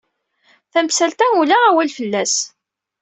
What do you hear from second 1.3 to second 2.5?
ula awal fell-as.